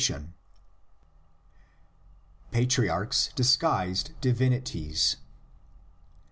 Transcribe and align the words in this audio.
119 0.03 0.33
PATRIARCHS 2.51 3.29
DISGUISED 3.35 4.13
DIVINITIES. 4.19 5.17